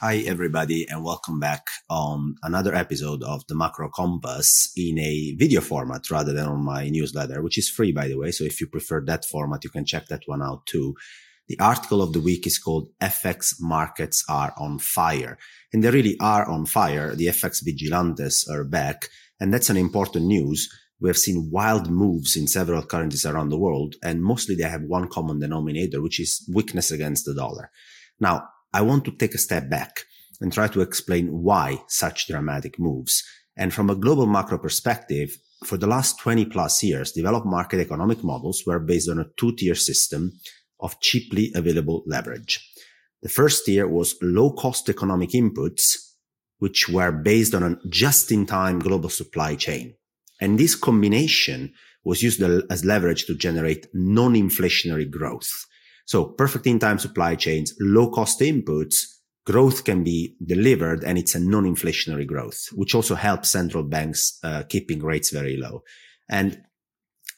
[0.00, 5.62] Hi, everybody, and welcome back on another episode of the Macro Compass in a video
[5.62, 8.30] format rather than on my newsletter, which is free, by the way.
[8.30, 10.96] So if you prefer that format, you can check that one out too.
[11.48, 15.38] The article of the week is called FX Markets Are on Fire.
[15.72, 17.14] And they really are on fire.
[17.14, 19.08] The FX vigilantes are back.
[19.40, 20.68] And that's an important news.
[21.00, 24.82] We have seen wild moves in several currencies around the world, and mostly they have
[24.82, 27.70] one common denominator, which is weakness against the dollar.
[28.20, 30.02] Now, I want to take a step back
[30.38, 33.24] and try to explain why such dramatic moves.
[33.56, 35.30] And from a global macro perspective,
[35.64, 39.56] for the last 20 plus years, developed market economic models were based on a two
[39.56, 40.32] tier system
[40.78, 42.60] of cheaply available leverage.
[43.22, 45.96] The first tier was low cost economic inputs,
[46.58, 49.94] which were based on a just in time global supply chain.
[50.38, 51.72] And this combination
[52.04, 55.48] was used as leverage to generate non-inflationary growth.
[56.06, 58.94] So perfect in time supply chains, low cost inputs,
[59.44, 64.62] growth can be delivered and it's a non-inflationary growth, which also helps central banks uh,
[64.68, 65.82] keeping rates very low.
[66.28, 66.62] And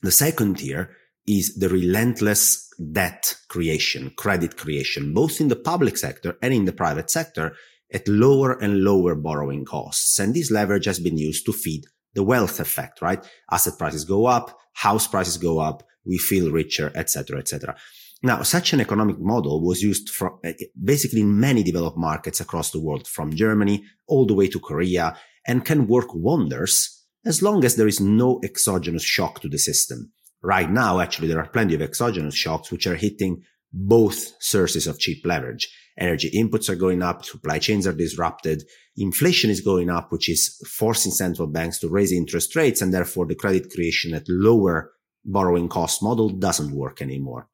[0.03, 6.39] the second tier is the relentless debt creation, credit creation, both in the public sector
[6.41, 7.55] and in the private sector
[7.93, 10.19] at lower and lower borrowing costs.
[10.19, 13.25] And this leverage has been used to feed the wealth effect, right?
[13.51, 17.77] Asset prices go up, house prices go up, we feel richer, etc., etc.
[18.23, 22.73] Now, such an economic model was used for eh, basically in many developed markets across
[22.73, 25.17] the world, from Germany all the way to Korea,
[25.47, 30.13] and can work wonders as long as there is no exogenous shock to the system.
[30.43, 34.99] Right now, actually, there are plenty of exogenous shocks which are hitting both sources of
[34.99, 35.69] cheap leverage.
[35.99, 38.65] Energy inputs are going up, supply chains are disrupted,
[38.97, 43.27] inflation is going up, which is forcing central banks to raise interest rates, and therefore
[43.27, 44.93] the credit creation at lower
[45.25, 47.49] borrowing cost model doesn't work anymore.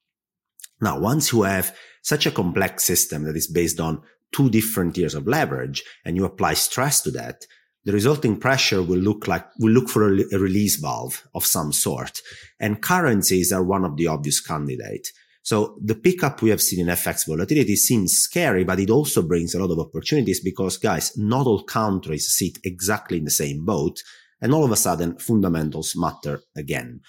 [0.80, 5.14] Now, once you have such a complex system that is based on two different tiers
[5.14, 7.46] of leverage and you apply stress to that,
[7.84, 11.72] the resulting pressure will look like, will look for a, a release valve of some
[11.72, 12.20] sort.
[12.58, 15.12] And currencies are one of the obvious candidates.
[15.42, 19.54] So the pickup we have seen in FX volatility seems scary, but it also brings
[19.54, 24.02] a lot of opportunities because guys, not all countries sit exactly in the same boat.
[24.40, 27.00] And all of a sudden fundamentals matter again.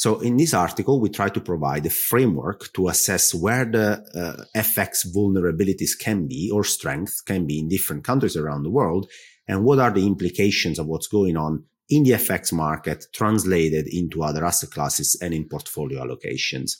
[0.00, 4.58] So in this article, we try to provide a framework to assess where the uh,
[4.58, 9.10] FX vulnerabilities can be or strengths can be in different countries around the world
[9.46, 14.22] and what are the implications of what's going on in the FX market translated into
[14.22, 16.76] other asset classes and in portfolio allocations.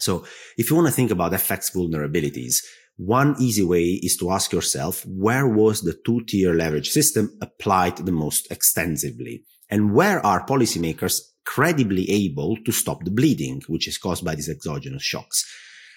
[0.00, 0.24] So
[0.58, 2.56] if you want to think about FX vulnerabilities,
[2.96, 7.98] one easy way is to ask yourself, where was the two tier leverage system applied
[7.98, 9.44] the most extensively?
[9.70, 14.50] And where are policymakers credibly able to stop the bleeding, which is caused by these
[14.50, 15.44] exogenous shocks.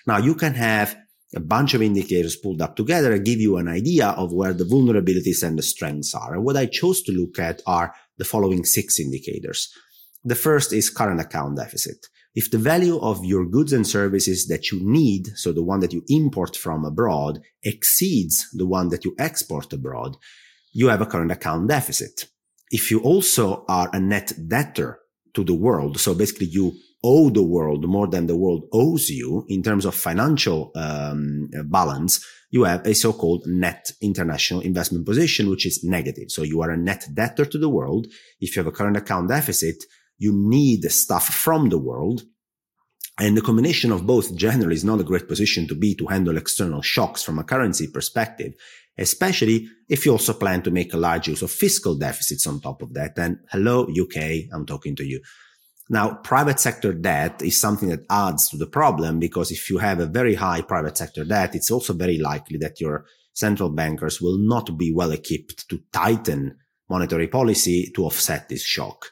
[0.08, 0.96] Now you can have
[1.36, 4.64] a bunch of indicators pulled up together and give you an idea of where the
[4.64, 6.36] vulnerabilities and the strengths are.
[6.36, 9.70] And what I chose to look at are the following six indicators.
[10.24, 12.08] The first is current account deficit.
[12.36, 15.94] If the value of your goods and services that you need, so the one that
[15.94, 20.16] you import from abroad, exceeds the one that you export abroad,
[20.72, 22.28] you have a current account deficit.
[22.72, 25.00] If you also are a net debtor
[25.34, 26.00] to the world.
[26.00, 26.73] So basically you
[27.03, 32.25] owe the world more than the world owes you in terms of financial um, balance.
[32.51, 36.29] You have a so-called net international investment position, which is negative.
[36.29, 38.07] So you are a net debtor to the world.
[38.41, 39.84] If you have a current account deficit,
[40.18, 42.23] you need stuff from the world.
[43.19, 46.38] And the combination of both generally is not a great position to be to handle
[46.38, 48.53] external shocks from a currency perspective,
[48.97, 52.81] especially if you also plan to make a large use of fiscal deficits on top
[52.81, 53.18] of that.
[53.18, 55.19] And hello, UK, I'm talking to you.
[55.90, 60.00] Now, private sector debt is something that adds to the problem because if you have
[60.00, 64.38] a very high private sector debt, it's also very likely that your central bankers will
[64.38, 66.56] not be well equipped to tighten
[66.90, 69.12] monetary policy to offset this shock.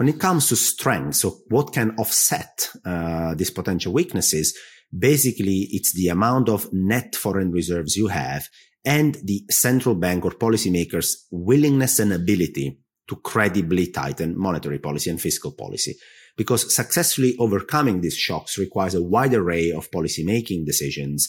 [0.00, 4.56] When it comes to strength, so what can offset uh, these potential weaknesses?
[4.98, 8.48] Basically, it's the amount of net foreign reserves you have
[8.82, 12.78] and the central bank or policymakers' willingness and ability
[13.08, 15.96] to credibly tighten monetary policy and fiscal policy.
[16.34, 21.28] Because successfully overcoming these shocks requires a wide array of policymaking decisions.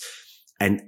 [0.61, 0.81] And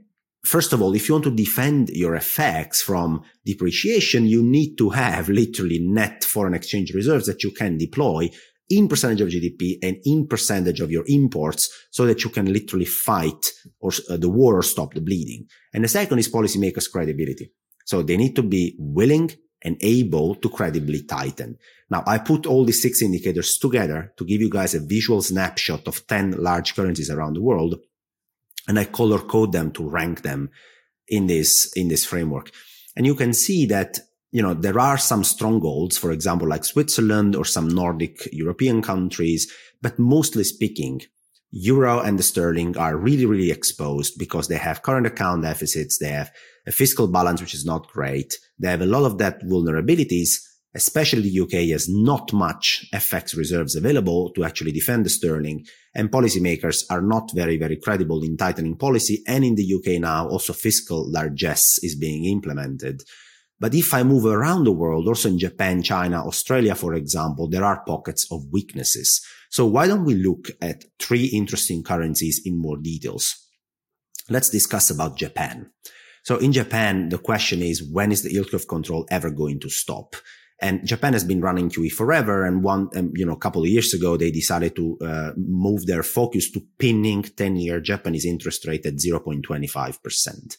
[0.43, 4.89] First of all, if you want to defend your FX from depreciation, you need to
[4.89, 8.29] have literally net foreign exchange reserves that you can deploy
[8.69, 12.85] in percentage of GDP and in percentage of your imports so that you can literally
[12.85, 15.47] fight or uh, the war or stop the bleeding.
[15.73, 17.51] And the second is policymakers credibility.
[17.85, 19.31] So they need to be willing
[19.63, 21.57] and able to credibly tighten.
[21.89, 25.87] Now I put all these six indicators together to give you guys a visual snapshot
[25.87, 27.75] of 10 large currencies around the world
[28.67, 30.49] and I color code them to rank them
[31.07, 32.51] in this, in this framework.
[32.95, 33.99] And you can see that,
[34.31, 39.51] you know, there are some strongholds, for example, like Switzerland or some Nordic European countries,
[39.81, 41.01] but mostly speaking,
[41.51, 45.99] euro and the sterling are really, really exposed because they have current account deficits.
[45.99, 46.31] They have
[46.65, 48.33] a fiscal balance, which is not great.
[48.57, 50.39] They have a lot of debt vulnerabilities,
[50.75, 55.65] especially the UK has not much FX reserves available to actually defend the sterling.
[55.93, 59.23] And policymakers are not very, very credible in tightening policy.
[59.27, 63.03] And in the UK now, also fiscal largesse is being implemented.
[63.59, 67.63] But if I move around the world, also in Japan, China, Australia, for example, there
[67.63, 69.21] are pockets of weaknesses.
[69.49, 73.35] So why don't we look at three interesting currencies in more details?
[74.29, 75.69] Let's discuss about Japan.
[76.23, 79.69] So in Japan, the question is, when is the yield curve control ever going to
[79.69, 80.15] stop?
[80.63, 82.45] And Japan has been running QE forever.
[82.45, 85.85] And one, um, you know, a couple of years ago, they decided to uh, move
[85.85, 90.57] their focus to pinning 10 year Japanese interest rate at 0.25%.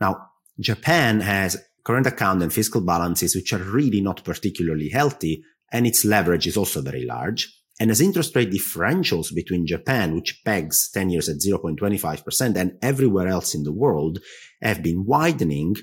[0.00, 0.28] Now,
[0.60, 5.42] Japan has current account and fiscal balances, which are really not particularly healthy.
[5.72, 7.52] And its leverage is also very large.
[7.80, 13.26] And as interest rate differentials between Japan, which pegs 10 years at 0.25% and everywhere
[13.26, 14.20] else in the world
[14.62, 15.74] have been widening,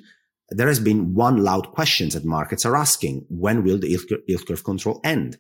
[0.50, 3.26] there has been one loud question that markets are asking.
[3.30, 3.90] When will the
[4.28, 5.38] yield curve control end?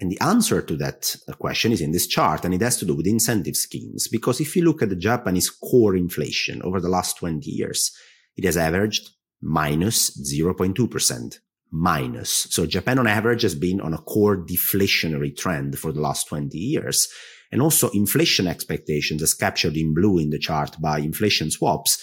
[0.00, 2.84] And the answer to that uh, question is in this chart, and it has to
[2.84, 4.06] do with incentive schemes.
[4.06, 7.90] Because if you look at the Japanese core inflation over the last 20 years,
[8.36, 9.10] it has averaged
[9.42, 11.38] minus 0.2%
[11.70, 12.46] minus.
[12.50, 16.56] So Japan on average has been on a core deflationary trend for the last 20
[16.56, 17.08] years.
[17.50, 22.02] And also inflation expectations as captured in blue in the chart by inflation swaps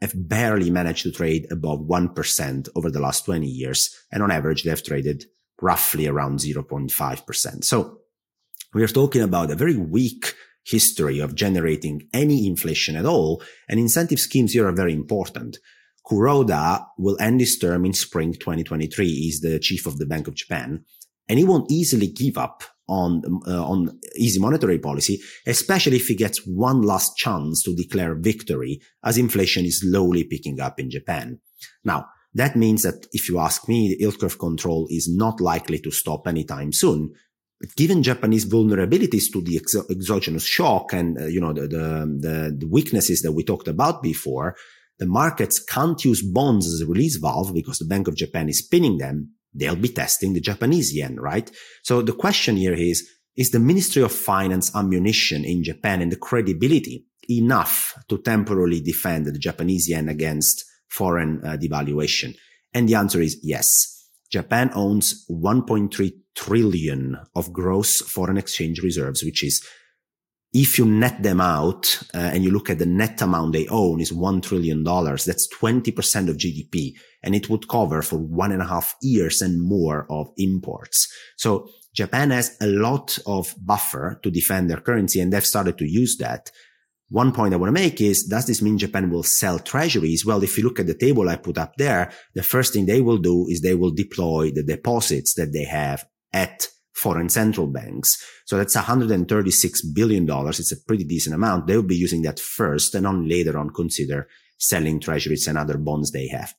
[0.00, 3.94] have barely managed to trade above 1% over the last 20 years.
[4.10, 5.24] And on average, they have traded
[5.60, 7.64] roughly around 0.5%.
[7.64, 7.98] So
[8.72, 13.42] we are talking about a very weak history of generating any inflation at all.
[13.68, 15.58] And incentive schemes here are very important.
[16.06, 19.06] Kuroda will end his term in spring 2023.
[19.06, 20.84] He's the chief of the Bank of Japan,
[21.28, 26.16] and he won't easily give up on uh, on easy monetary policy, especially if he
[26.16, 31.38] gets one last chance to declare victory, as inflation is slowly picking up in Japan.
[31.84, 35.78] Now, that means that if you ask me, the yield curve control is not likely
[35.78, 37.12] to stop anytime soon.
[37.60, 39.60] But given Japanese vulnerabilities to the
[39.90, 44.56] exogenous shock and uh, you know the, the the weaknesses that we talked about before,
[44.98, 48.62] the markets can't use bonds as a release valve because the Bank of Japan is
[48.62, 49.34] pinning them.
[49.52, 51.50] They'll be testing the Japanese yen, right?
[51.82, 56.16] So the question here is, is the Ministry of Finance ammunition in Japan and the
[56.16, 62.34] credibility enough to temporarily defend the Japanese yen against foreign uh, devaluation?
[62.74, 63.96] And the answer is yes.
[64.30, 69.66] Japan owns 1.3 trillion of gross foreign exchange reserves, which is
[70.52, 74.00] if you net them out uh, and you look at the net amount they own
[74.00, 78.66] is $1 trillion, that's 20% of GDP and it would cover for one and a
[78.66, 81.08] half years and more of imports.
[81.36, 85.90] So Japan has a lot of buffer to defend their currency and they've started to
[85.90, 86.50] use that.
[87.08, 90.24] One point I want to make is, does this mean Japan will sell treasuries?
[90.24, 93.00] Well, if you look at the table I put up there, the first thing they
[93.00, 98.16] will do is they will deploy the deposits that they have at foreign central banks.
[98.46, 100.26] So that's $136 billion.
[100.28, 101.66] It's a pretty decent amount.
[101.66, 104.28] They will be using that first and only later on consider
[104.58, 106.54] selling treasuries and other bonds they have.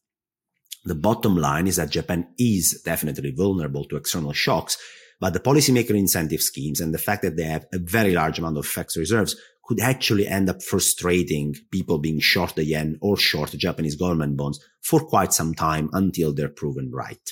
[0.83, 4.77] The bottom line is that Japan is definitely vulnerable to external shocks,
[5.19, 8.57] but the policymaker incentive schemes and the fact that they have a very large amount
[8.57, 13.51] of FX reserves could actually end up frustrating people being short the yen or short
[13.51, 17.31] Japanese government bonds for quite some time until they're proven right.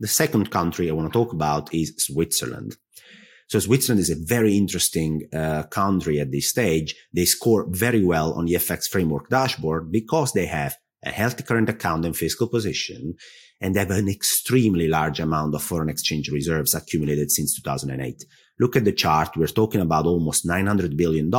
[0.00, 2.76] The second country I want to talk about is Switzerland.
[3.46, 6.94] So Switzerland is a very interesting uh, country at this stage.
[7.14, 11.68] They score very well on the FX framework dashboard because they have a healthy current
[11.68, 13.14] account and fiscal position,
[13.60, 18.24] and have an extremely large amount of foreign exchange reserves accumulated since 2008.
[18.60, 19.36] Look at the chart.
[19.36, 21.30] We're talking about almost $900 billion,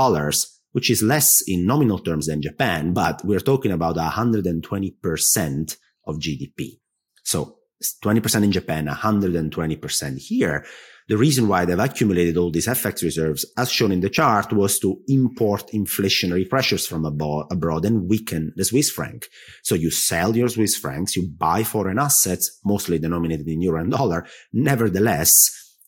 [0.72, 6.80] which is less in nominal terms than Japan, but we're talking about 120% of GDP.
[7.24, 7.58] So
[8.04, 10.66] 20% in Japan, 120% here.
[11.10, 14.78] The reason why they've accumulated all these FX reserves, as shown in the chart, was
[14.80, 19.28] to import inflationary pressures from abroad and weaken the Swiss franc.
[19.64, 23.92] So you sell your Swiss francs, you buy foreign assets, mostly denominated in euro and
[23.92, 24.28] dollar.
[24.54, 25.32] Nevertheless,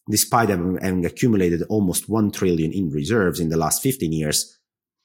[0.09, 4.57] despite having accumulated almost 1 trillion in reserves in the last 15 years,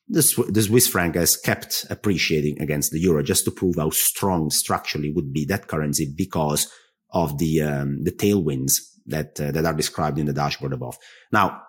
[0.08, 4.48] the, the Swiss franc has kept appreciating against the euro just to prove how strong
[4.48, 6.72] structurally would be that currency because
[7.10, 10.96] of the um, the tailwinds that uh, that are described in the dashboard above.
[11.32, 11.62] Now,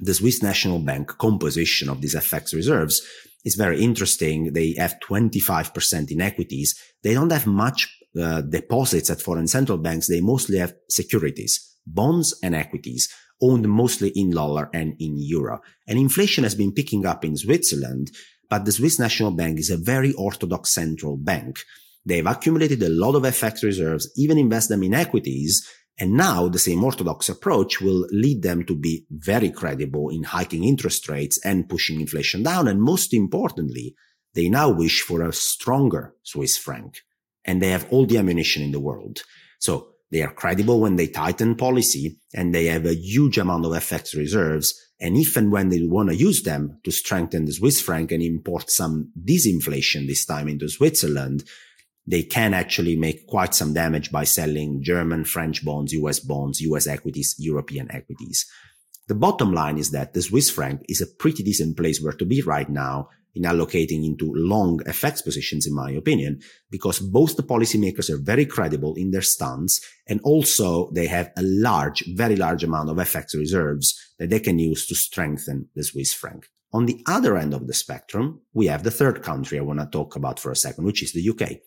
[0.00, 3.02] the Swiss National Bank composition of these FX reserves
[3.44, 4.52] is very interesting.
[4.52, 6.74] They have 25% in equities.
[7.02, 7.88] They don't have much
[8.20, 10.08] uh, deposits at foreign central banks.
[10.08, 13.08] They mostly have securities, bonds and equities
[13.40, 15.60] owned mostly in dollar and in euro.
[15.86, 18.10] And inflation has been picking up in Switzerland,
[18.50, 21.60] but the Swiss National Bank is a very orthodox central bank.
[22.04, 25.66] They've accumulated a lot of FX reserves, even invest them in equities.
[25.98, 30.64] And now the same orthodox approach will lead them to be very credible in hiking
[30.64, 32.68] interest rates and pushing inflation down.
[32.68, 33.96] And most importantly,
[34.34, 37.02] they now wish for a stronger Swiss franc
[37.44, 39.22] and they have all the ammunition in the world.
[39.58, 43.72] So they are credible when they tighten policy and they have a huge amount of
[43.72, 44.74] FX reserves.
[45.00, 48.22] And if and when they want to use them to strengthen the Swiss franc and
[48.22, 51.44] import some disinflation this time into Switzerland,
[52.08, 56.86] they can actually make quite some damage by selling German, French bonds, US bonds, US
[56.86, 58.46] equities, European equities.
[59.08, 62.24] The bottom line is that the Swiss franc is a pretty decent place where to
[62.24, 67.42] be right now in allocating into long FX positions, in my opinion, because both the
[67.42, 72.64] policymakers are very credible in their stance and also they have a large, very large
[72.64, 76.46] amount of FX reserves that they can use to strengthen the Swiss franc.
[76.72, 79.86] On the other end of the spectrum, we have the third country I want to
[79.86, 81.60] talk about for a second, which is the UK.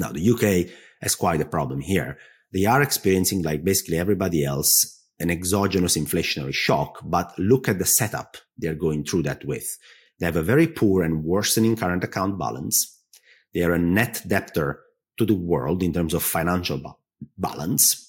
[0.00, 2.18] Now, the UK has quite a problem here.
[2.52, 7.84] They are experiencing, like basically everybody else, an exogenous inflationary shock, but look at the
[7.84, 9.78] setup they're going through that with.
[10.18, 12.98] They have a very poor and worsening current account balance.
[13.54, 14.80] They are a net debtor
[15.18, 16.94] to the world in terms of financial ba-
[17.36, 18.06] balance.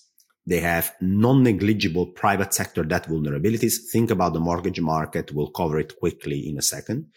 [0.48, 3.74] They have non-negligible private sector debt vulnerabilities.
[3.92, 5.34] Think about the mortgage market.
[5.34, 7.08] We'll cover it quickly in a second.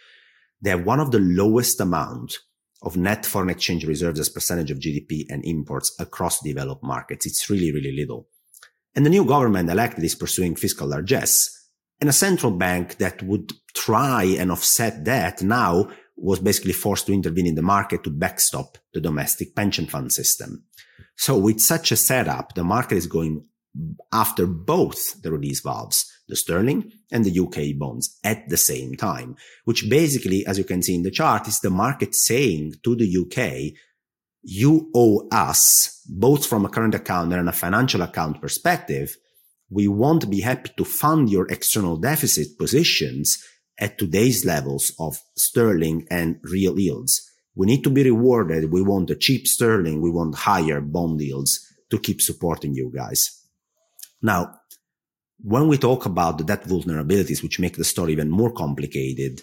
[0.60, 2.38] They have one of the lowest amount
[2.84, 7.26] of net foreign exchange reserves as percentage of GDP and imports across developed markets.
[7.26, 8.28] It's really, really little.
[8.94, 11.50] And the new government elected is pursuing fiscal largesse
[12.00, 17.12] and a central bank that would try and offset that now was basically forced to
[17.12, 20.64] intervene in the market to backstop the domestic pension fund system.
[21.16, 23.44] So with such a setup, the market is going
[24.12, 29.36] after both the release valves, the sterling and the UK bonds at the same time,
[29.64, 33.16] which basically, as you can see in the chart, is the market saying to the
[33.22, 33.74] UK,
[34.42, 39.16] you owe us both from a current account and a financial account perspective
[39.70, 43.42] we won't be happy to fund your external deficit positions
[43.78, 47.28] at today's levels of sterling and real yields.
[47.56, 48.70] We need to be rewarded.
[48.70, 50.00] We want a cheap sterling.
[50.00, 53.20] We want higher bond yields to keep supporting you guys.
[54.22, 54.60] Now,
[55.38, 59.42] when we talk about the debt vulnerabilities, which make the story even more complicated,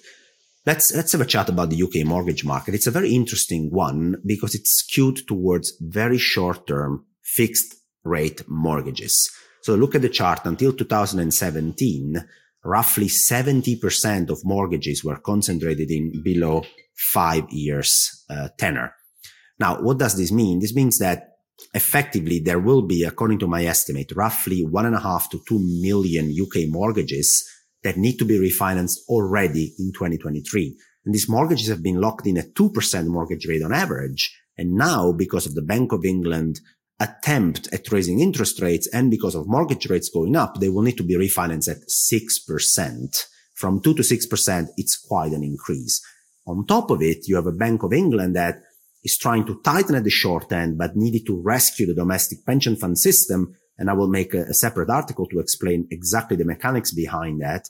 [0.65, 2.73] let's, let's have a chat about the UK mortgage market.
[2.73, 9.29] It's a very interesting one because it's skewed towards very short term fixed rate mortgages.
[9.61, 12.27] So look at the chart until 2017,
[12.63, 16.63] roughly 70% of mortgages were concentrated in below
[16.95, 18.95] five years uh, tenor.
[19.59, 20.59] Now, what does this mean?
[20.59, 21.30] This means that
[21.73, 25.59] effectively there will be, according to my estimate, roughly one and a half to two
[25.59, 27.47] million UK mortgages
[27.83, 30.77] that need to be refinanced already in 2023.
[31.05, 34.37] And these mortgages have been locked in at 2% mortgage rate on average.
[34.57, 36.59] And now, because of the Bank of England
[36.99, 40.97] attempt at raising interest rates and because of mortgage rates going up, they will need
[40.97, 43.25] to be refinanced at 6%.
[43.55, 46.01] From 2 to 6%, it's quite an increase.
[46.45, 48.61] On top of it, you have a Bank of England that
[49.03, 52.75] is trying to tighten at the short end, but needed to rescue the domestic pension
[52.75, 53.55] fund system.
[53.77, 57.67] And I will make a, a separate article to explain exactly the mechanics behind that.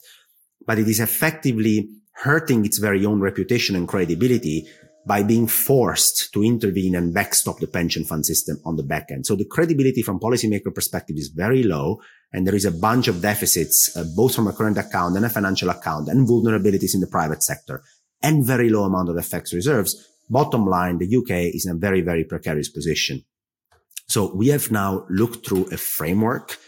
[0.66, 4.66] But it is effectively hurting its very own reputation and credibility
[5.04, 9.26] by being forced to intervene and backstop the pension fund system on the back end.
[9.26, 12.00] So the credibility from policymaker perspective is very low.
[12.32, 15.30] And there is a bunch of deficits, uh, both from a current account and a
[15.30, 17.82] financial account and vulnerabilities in the private sector
[18.22, 20.11] and very low amount of FX reserves.
[20.30, 23.24] Bottom line, the UK is in a very, very precarious position.
[24.08, 26.58] So we have now looked through a framework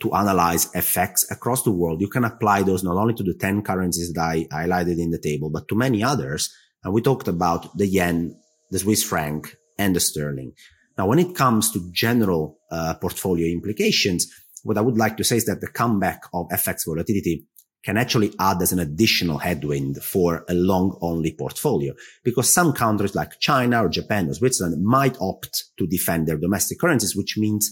[0.00, 2.00] to analyze FX across the world.
[2.00, 5.18] You can apply those not only to the 10 currencies that I highlighted in the
[5.18, 6.54] table, but to many others
[6.86, 8.36] and we talked about the yen,
[8.70, 10.52] the Swiss franc, and the sterling.
[10.96, 15.36] Now, when it comes to general uh, portfolio implications, what I would like to say
[15.36, 17.44] is that the comeback of FX volatility
[17.86, 23.14] can actually add as an additional headwind for a long only portfolio because some countries
[23.14, 27.70] like China or Japan or Switzerland might opt to defend their domestic currencies, which means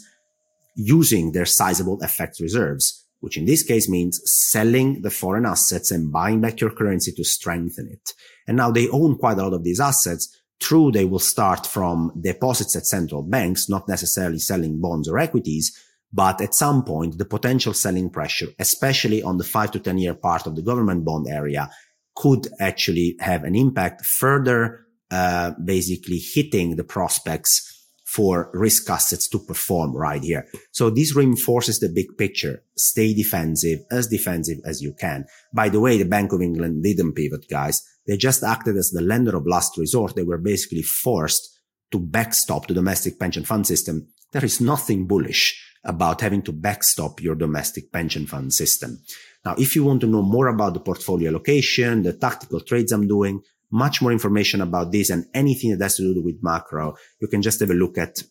[0.77, 6.13] using their sizable FX reserves which in this case means selling the foreign assets and
[6.13, 8.13] buying back your currency to strengthen it.
[8.47, 10.29] And now they own quite a lot of these assets.
[10.61, 15.73] True, they will start from deposits at central banks, not necessarily selling bonds or equities.
[16.15, 20.15] But at some point, the potential selling pressure, especially on the five to 10 year
[20.15, 21.69] part of the government bond area,
[22.15, 27.71] could actually have an impact further, uh, basically hitting the prospects
[28.05, 30.47] for risk assets to perform right here.
[30.71, 32.63] So this reinforces the big picture.
[32.77, 35.25] Stay defensive, as defensive as you can.
[35.53, 37.83] By the way, the Bank of England didn't pivot, guys.
[38.07, 40.15] They just acted as the lender of last resort.
[40.15, 41.59] They were basically forced
[41.91, 44.07] to backstop the domestic pension fund system.
[44.31, 49.01] There is nothing bullish about having to backstop your domestic pension fund system.
[49.45, 53.07] Now, if you want to know more about the portfolio allocation, the tactical trades I'm
[53.07, 57.29] doing, much more information about this and anything that has to do with macro, you
[57.29, 58.23] can just have a look at